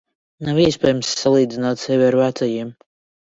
Nav 0.47 0.61
iespējams 0.61 1.11
salīdzināt 1.19 1.83
sevi 1.83 2.09
ar 2.09 2.19
vecajiem. 2.23 2.73